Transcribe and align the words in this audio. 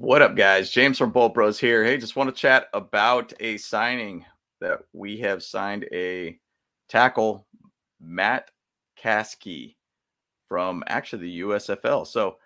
What 0.00 0.22
up, 0.22 0.36
guys? 0.36 0.70
James 0.70 0.96
from 0.96 1.10
Bolt 1.10 1.34
Bros 1.34 1.58
here. 1.58 1.82
Hey, 1.82 1.98
just 1.98 2.14
want 2.14 2.32
to 2.32 2.40
chat 2.40 2.68
about 2.72 3.32
a 3.40 3.56
signing 3.56 4.24
that 4.60 4.78
we 4.92 5.18
have 5.18 5.42
signed 5.42 5.88
a 5.92 6.38
tackle, 6.88 7.48
Matt 8.00 8.48
Kaskey 9.02 9.74
from 10.48 10.84
actually 10.86 11.22
the 11.22 11.40
USFL. 11.40 12.06
So 12.06 12.36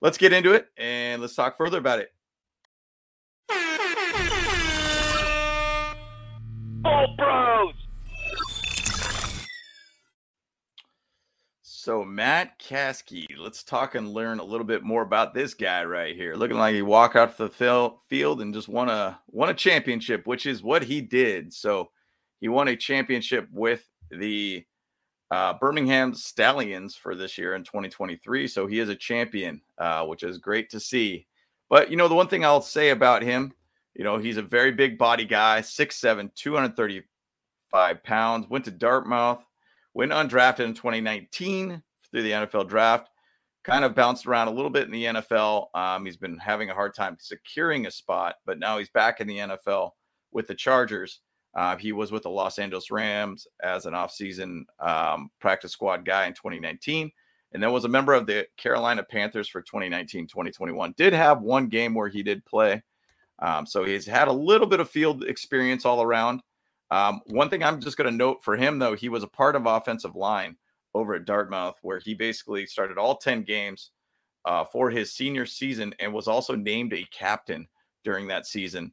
let's 0.00 0.16
get 0.16 0.32
into 0.32 0.54
it 0.54 0.68
and 0.78 1.20
let's 1.20 1.34
talk 1.34 1.58
further 1.58 1.76
about 1.76 1.98
it. 1.98 2.14
So 11.68 12.04
Matt 12.04 12.60
Kaskey, 12.60 13.26
let's 13.36 13.64
talk 13.64 13.96
and 13.96 14.12
learn 14.12 14.38
a 14.38 14.44
little 14.44 14.64
bit 14.64 14.84
more 14.84 15.02
about 15.02 15.34
this 15.34 15.52
guy 15.52 15.82
right 15.84 16.14
here. 16.14 16.36
Looking 16.36 16.58
like 16.58 16.76
he 16.76 16.82
walked 16.82 17.16
out 17.16 17.36
the 17.36 17.48
field 17.48 18.40
and 18.40 18.54
just 18.54 18.68
won 18.68 18.88
a 18.88 19.18
won 19.26 19.48
a 19.48 19.54
championship, 19.54 20.28
which 20.28 20.46
is 20.46 20.62
what 20.62 20.84
he 20.84 21.00
did. 21.00 21.52
So 21.52 21.90
he 22.40 22.46
won 22.46 22.68
a 22.68 22.76
championship 22.76 23.48
with 23.50 23.84
the 24.12 24.64
uh, 25.32 25.54
Birmingham 25.54 26.14
Stallions 26.14 26.94
for 26.94 27.16
this 27.16 27.36
year 27.36 27.56
in 27.56 27.64
2023. 27.64 28.46
So 28.46 28.68
he 28.68 28.78
is 28.78 28.88
a 28.88 28.94
champion, 28.94 29.60
uh, 29.76 30.04
which 30.04 30.22
is 30.22 30.38
great 30.38 30.70
to 30.70 30.78
see. 30.78 31.26
But 31.68 31.90
you 31.90 31.96
know, 31.96 32.06
the 32.06 32.14
one 32.14 32.28
thing 32.28 32.44
I'll 32.44 32.62
say 32.62 32.90
about 32.90 33.22
him, 33.22 33.52
you 33.92 34.04
know, 34.04 34.18
he's 34.18 34.36
a 34.36 34.42
very 34.42 34.70
big 34.70 34.96
body 34.96 35.24
guy, 35.24 35.62
6'7, 35.62 36.32
235 36.32 38.04
pounds, 38.04 38.48
went 38.48 38.66
to 38.66 38.70
Dartmouth 38.70 39.42
went 39.96 40.12
undrafted 40.12 40.60
in 40.60 40.74
2019 40.74 41.82
through 42.10 42.22
the 42.22 42.30
NFL 42.30 42.68
draft. 42.68 43.08
Kind 43.64 43.82
of 43.82 43.94
bounced 43.94 44.26
around 44.26 44.48
a 44.48 44.52
little 44.52 44.70
bit 44.70 44.84
in 44.84 44.92
the 44.92 45.04
NFL. 45.04 45.68
Um, 45.74 46.04
he's 46.04 46.18
been 46.18 46.36
having 46.36 46.68
a 46.68 46.74
hard 46.74 46.94
time 46.94 47.16
securing 47.18 47.86
a 47.86 47.90
spot, 47.90 48.34
but 48.44 48.58
now 48.58 48.76
he's 48.76 48.90
back 48.90 49.20
in 49.20 49.26
the 49.26 49.38
NFL 49.38 49.92
with 50.32 50.46
the 50.46 50.54
Chargers. 50.54 51.20
Uh, 51.56 51.76
he 51.76 51.92
was 51.92 52.12
with 52.12 52.24
the 52.24 52.28
Los 52.28 52.58
Angeles 52.58 52.90
Rams 52.90 53.46
as 53.64 53.86
an 53.86 53.94
offseason 53.94 54.64
um, 54.80 55.30
practice 55.40 55.72
squad 55.72 56.04
guy 56.04 56.26
in 56.26 56.34
2019, 56.34 57.10
and 57.52 57.62
then 57.62 57.72
was 57.72 57.86
a 57.86 57.88
member 57.88 58.12
of 58.12 58.26
the 58.26 58.46
Carolina 58.58 59.02
Panthers 59.02 59.48
for 59.48 59.62
2019 59.62 60.26
2021. 60.26 60.92
Did 60.98 61.14
have 61.14 61.40
one 61.40 61.68
game 61.68 61.94
where 61.94 62.08
he 62.08 62.22
did 62.22 62.44
play. 62.44 62.82
Um, 63.38 63.64
so 63.64 63.82
he's 63.84 64.04
had 64.04 64.28
a 64.28 64.32
little 64.32 64.66
bit 64.66 64.80
of 64.80 64.90
field 64.90 65.24
experience 65.24 65.86
all 65.86 66.02
around. 66.02 66.42
Um, 66.90 67.20
one 67.26 67.48
thing 67.48 67.62
I'm 67.62 67.80
just 67.80 67.96
going 67.96 68.10
to 68.10 68.16
note 68.16 68.44
for 68.44 68.56
him, 68.56 68.78
though, 68.78 68.94
he 68.94 69.08
was 69.08 69.22
a 69.22 69.28
part 69.28 69.56
of 69.56 69.66
offensive 69.66 70.14
line 70.14 70.56
over 70.94 71.14
at 71.14 71.24
Dartmouth, 71.24 71.76
where 71.82 71.98
he 71.98 72.14
basically 72.14 72.66
started 72.66 72.98
all 72.98 73.16
10 73.16 73.42
games 73.42 73.90
uh, 74.44 74.64
for 74.64 74.90
his 74.90 75.12
senior 75.12 75.44
season 75.46 75.94
and 75.98 76.12
was 76.12 76.28
also 76.28 76.54
named 76.54 76.92
a 76.92 77.06
captain 77.10 77.66
during 78.04 78.28
that 78.28 78.46
season 78.46 78.92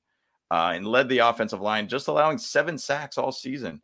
uh, 0.52 0.72
and 0.74 0.88
led 0.88 1.08
the 1.08 1.20
offensive 1.20 1.62
line, 1.62 1.88
just 1.88 2.08
allowing 2.08 2.38
seven 2.38 2.78
sacks 2.78 3.18
all 3.18 3.32
season. 3.32 3.82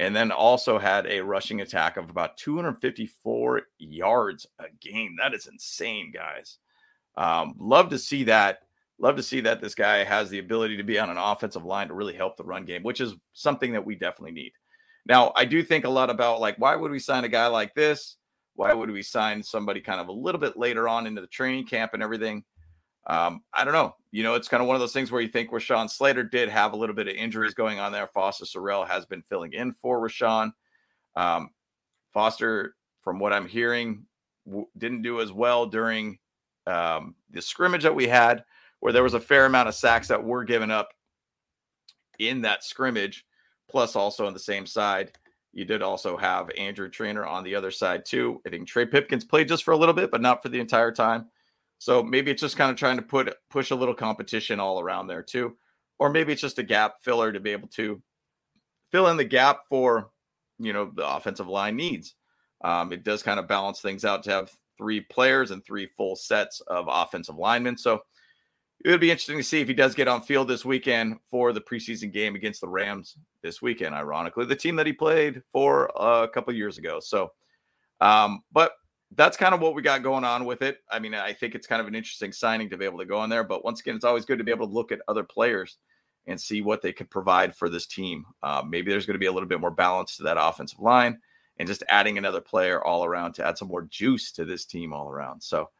And 0.00 0.16
then 0.16 0.32
also 0.32 0.78
had 0.78 1.06
a 1.06 1.20
rushing 1.20 1.60
attack 1.60 1.96
of 1.96 2.10
about 2.10 2.36
254 2.36 3.62
yards 3.78 4.46
a 4.58 4.64
game. 4.80 5.16
That 5.16 5.32
is 5.32 5.46
insane, 5.46 6.10
guys. 6.12 6.58
Um, 7.16 7.54
love 7.58 7.88
to 7.90 7.98
see 7.98 8.24
that 8.24 8.62
love 9.02 9.16
to 9.16 9.22
see 9.22 9.40
that 9.40 9.60
this 9.60 9.74
guy 9.74 10.04
has 10.04 10.30
the 10.30 10.38
ability 10.38 10.76
to 10.76 10.84
be 10.84 10.98
on 10.98 11.10
an 11.10 11.18
offensive 11.18 11.64
line 11.64 11.88
to 11.88 11.94
really 11.94 12.14
help 12.14 12.36
the 12.36 12.44
run 12.44 12.64
game, 12.64 12.82
which 12.84 13.00
is 13.00 13.14
something 13.32 13.72
that 13.72 13.84
we 13.84 13.96
definitely 13.96 14.32
need. 14.32 14.52
Now, 15.04 15.32
I 15.34 15.44
do 15.44 15.62
think 15.62 15.84
a 15.84 15.90
lot 15.90 16.08
about 16.08 16.40
like, 16.40 16.56
why 16.58 16.76
would 16.76 16.92
we 16.92 17.00
sign 17.00 17.24
a 17.24 17.28
guy 17.28 17.48
like 17.48 17.74
this? 17.74 18.16
Why 18.54 18.72
would 18.72 18.90
we 18.90 19.02
sign 19.02 19.42
somebody 19.42 19.80
kind 19.80 20.00
of 20.00 20.08
a 20.08 20.12
little 20.12 20.40
bit 20.40 20.56
later 20.56 20.88
on 20.88 21.06
into 21.06 21.20
the 21.20 21.26
training 21.26 21.66
camp 21.66 21.94
and 21.94 22.02
everything? 22.02 22.44
Um, 23.08 23.42
I 23.52 23.64
don't 23.64 23.72
know. 23.72 23.96
You 24.12 24.22
know, 24.22 24.34
it's 24.34 24.46
kind 24.46 24.60
of 24.60 24.68
one 24.68 24.76
of 24.76 24.80
those 24.80 24.92
things 24.92 25.10
where 25.10 25.20
you 25.20 25.28
think 25.28 25.50
Rashawn 25.50 25.90
Slater 25.90 26.22
did 26.22 26.48
have 26.48 26.72
a 26.72 26.76
little 26.76 26.94
bit 26.94 27.08
of 27.08 27.14
injuries 27.14 27.54
going 27.54 27.80
on 27.80 27.90
there. 27.90 28.06
Foster 28.06 28.44
Sarell 28.44 28.86
has 28.86 29.04
been 29.06 29.22
filling 29.22 29.54
in 29.54 29.72
for 29.82 30.00
Rashawn. 30.00 30.52
Um, 31.16 31.50
Foster, 32.12 32.76
from 33.00 33.18
what 33.18 33.32
I'm 33.32 33.48
hearing, 33.48 34.04
w- 34.46 34.68
didn't 34.78 35.02
do 35.02 35.20
as 35.20 35.32
well 35.32 35.66
during 35.66 36.18
um, 36.68 37.16
the 37.30 37.42
scrimmage 37.42 37.82
that 37.82 37.94
we 37.94 38.06
had 38.06 38.44
where 38.82 38.92
there 38.92 39.04
was 39.04 39.14
a 39.14 39.20
fair 39.20 39.46
amount 39.46 39.68
of 39.68 39.76
sacks 39.76 40.08
that 40.08 40.24
were 40.24 40.42
given 40.42 40.68
up 40.68 40.92
in 42.18 42.42
that 42.42 42.64
scrimmage. 42.64 43.24
Plus, 43.70 43.94
also 43.94 44.26
on 44.26 44.32
the 44.32 44.40
same 44.40 44.66
side, 44.66 45.12
you 45.52 45.64
did 45.64 45.82
also 45.82 46.16
have 46.16 46.50
Andrew 46.58 46.88
Trainer 46.88 47.24
on 47.24 47.44
the 47.44 47.54
other 47.54 47.70
side 47.70 48.04
too. 48.04 48.42
I 48.44 48.50
think 48.50 48.66
Trey 48.66 48.84
Pipkins 48.84 49.24
played 49.24 49.46
just 49.46 49.62
for 49.62 49.70
a 49.70 49.76
little 49.76 49.94
bit, 49.94 50.10
but 50.10 50.20
not 50.20 50.42
for 50.42 50.48
the 50.48 50.58
entire 50.58 50.90
time. 50.90 51.26
So 51.78 52.02
maybe 52.02 52.32
it's 52.32 52.40
just 52.40 52.56
kind 52.56 52.72
of 52.72 52.76
trying 52.76 52.96
to 52.96 53.02
put 53.02 53.32
push 53.50 53.70
a 53.70 53.76
little 53.76 53.94
competition 53.94 54.58
all 54.58 54.80
around 54.80 55.06
there 55.06 55.22
too, 55.22 55.56
or 56.00 56.10
maybe 56.10 56.32
it's 56.32 56.42
just 56.42 56.58
a 56.58 56.64
gap 56.64 56.96
filler 57.02 57.30
to 57.30 57.38
be 57.38 57.50
able 57.50 57.68
to 57.68 58.02
fill 58.90 59.06
in 59.06 59.16
the 59.16 59.24
gap 59.24 59.60
for 59.68 60.10
you 60.58 60.72
know 60.72 60.90
the 60.92 61.06
offensive 61.08 61.46
line 61.46 61.76
needs. 61.76 62.16
Um, 62.64 62.92
it 62.92 63.04
does 63.04 63.22
kind 63.22 63.38
of 63.38 63.46
balance 63.46 63.80
things 63.80 64.04
out 64.04 64.24
to 64.24 64.30
have 64.32 64.50
three 64.76 65.02
players 65.02 65.52
and 65.52 65.64
three 65.64 65.86
full 65.86 66.16
sets 66.16 66.60
of 66.62 66.86
offensive 66.90 67.36
linemen. 67.36 67.78
So 67.78 68.02
it 68.84 68.90
would 68.90 69.00
be 69.00 69.10
interesting 69.10 69.36
to 69.36 69.44
see 69.44 69.60
if 69.60 69.68
he 69.68 69.74
does 69.74 69.94
get 69.94 70.08
on 70.08 70.22
field 70.22 70.48
this 70.48 70.64
weekend 70.64 71.18
for 71.30 71.52
the 71.52 71.60
preseason 71.60 72.12
game 72.12 72.34
against 72.34 72.60
the 72.60 72.68
Rams 72.68 73.16
this 73.42 73.62
weekend. 73.62 73.94
Ironically, 73.94 74.44
the 74.46 74.56
team 74.56 74.76
that 74.76 74.86
he 74.86 74.92
played 74.92 75.42
for 75.52 75.90
a 75.96 76.28
couple 76.28 76.52
years 76.54 76.78
ago. 76.78 76.98
So, 77.00 77.32
um, 78.00 78.42
but 78.52 78.72
that's 79.14 79.36
kind 79.36 79.54
of 79.54 79.60
what 79.60 79.74
we 79.74 79.82
got 79.82 80.02
going 80.02 80.24
on 80.24 80.44
with 80.44 80.62
it. 80.62 80.78
I 80.90 80.98
mean, 80.98 81.14
I 81.14 81.32
think 81.32 81.54
it's 81.54 81.66
kind 81.66 81.80
of 81.80 81.86
an 81.86 81.94
interesting 81.94 82.32
signing 82.32 82.70
to 82.70 82.76
be 82.76 82.84
able 82.84 82.98
to 82.98 83.04
go 83.04 83.22
in 83.22 83.30
there. 83.30 83.44
But 83.44 83.64
once 83.64 83.80
again, 83.80 83.94
it's 83.94 84.04
always 84.04 84.24
good 84.24 84.38
to 84.38 84.44
be 84.44 84.50
able 84.50 84.66
to 84.66 84.72
look 84.72 84.90
at 84.90 85.00
other 85.06 85.22
players 85.22 85.78
and 86.26 86.40
see 86.40 86.62
what 86.62 86.82
they 86.82 86.92
could 86.92 87.10
provide 87.10 87.54
for 87.54 87.68
this 87.68 87.86
team. 87.86 88.24
Uh, 88.42 88.62
maybe 88.66 88.90
there's 88.90 89.06
going 89.06 89.14
to 89.14 89.20
be 89.20 89.26
a 89.26 89.32
little 89.32 89.48
bit 89.48 89.60
more 89.60 89.70
balance 89.70 90.16
to 90.16 90.22
that 90.22 90.38
offensive 90.40 90.80
line 90.80 91.18
and 91.58 91.68
just 91.68 91.82
adding 91.88 92.16
another 92.16 92.40
player 92.40 92.82
all 92.82 93.04
around 93.04 93.34
to 93.34 93.46
add 93.46 93.58
some 93.58 93.68
more 93.68 93.82
juice 93.82 94.32
to 94.32 94.44
this 94.44 94.64
team 94.64 94.92
all 94.92 95.08
around. 95.08 95.42
So, 95.42 95.70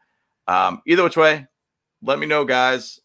um, 0.49 0.83
either 0.87 1.05
which 1.05 1.17
way, 1.17 1.47
let 2.03 2.19
me 2.19 2.27
know, 2.27 2.45
guys, 2.45 3.01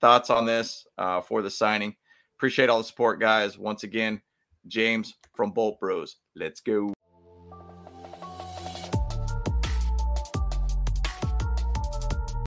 thoughts 0.00 0.30
on 0.30 0.46
this 0.46 0.86
uh, 0.98 1.20
for 1.20 1.42
the 1.42 1.50
signing. 1.50 1.96
Appreciate 2.38 2.68
all 2.68 2.78
the 2.78 2.84
support, 2.84 3.20
guys. 3.20 3.58
Once 3.58 3.82
again, 3.82 4.20
James 4.66 5.14
from 5.34 5.52
Bolt 5.52 5.80
Bros. 5.80 6.16
Let's 6.34 6.60
go. 6.60 6.95